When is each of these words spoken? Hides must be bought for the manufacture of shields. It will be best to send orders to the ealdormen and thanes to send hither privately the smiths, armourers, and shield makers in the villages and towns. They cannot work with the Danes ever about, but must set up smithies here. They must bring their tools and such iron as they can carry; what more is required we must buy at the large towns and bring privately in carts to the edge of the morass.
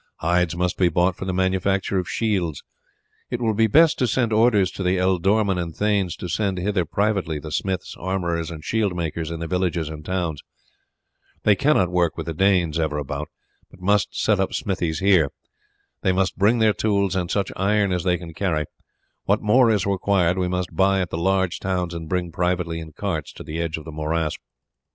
Hides 0.15 0.55
must 0.55 0.79
be 0.79 0.89
bought 0.89 1.15
for 1.15 1.25
the 1.25 1.31
manufacture 1.31 1.99
of 1.99 2.09
shields. 2.09 2.63
It 3.29 3.39
will 3.39 3.53
be 3.53 3.67
best 3.67 3.99
to 3.99 4.07
send 4.07 4.33
orders 4.33 4.71
to 4.71 4.81
the 4.81 4.97
ealdormen 4.97 5.59
and 5.61 5.75
thanes 5.75 6.15
to 6.15 6.27
send 6.27 6.57
hither 6.57 6.85
privately 6.85 7.37
the 7.37 7.51
smiths, 7.51 7.95
armourers, 7.95 8.49
and 8.49 8.65
shield 8.65 8.95
makers 8.95 9.29
in 9.29 9.39
the 9.39 9.45
villages 9.47 9.89
and 9.89 10.03
towns. 10.03 10.41
They 11.43 11.55
cannot 11.55 11.91
work 11.91 12.17
with 12.17 12.25
the 12.25 12.33
Danes 12.33 12.79
ever 12.79 12.97
about, 12.97 13.29
but 13.69 13.79
must 13.79 14.19
set 14.19 14.39
up 14.39 14.55
smithies 14.55 15.01
here. 15.01 15.29
They 16.01 16.11
must 16.11 16.35
bring 16.35 16.57
their 16.57 16.73
tools 16.73 17.15
and 17.15 17.29
such 17.29 17.51
iron 17.55 17.91
as 17.91 18.03
they 18.03 18.17
can 18.17 18.33
carry; 18.33 18.65
what 19.25 19.43
more 19.43 19.69
is 19.69 19.85
required 19.85 20.35
we 20.39 20.47
must 20.47 20.75
buy 20.75 20.99
at 21.01 21.11
the 21.11 21.17
large 21.19 21.59
towns 21.59 21.93
and 21.93 22.09
bring 22.09 22.31
privately 22.31 22.79
in 22.79 22.91
carts 22.93 23.31
to 23.33 23.43
the 23.43 23.61
edge 23.61 23.77
of 23.77 23.85
the 23.85 23.91
morass. 23.91 24.33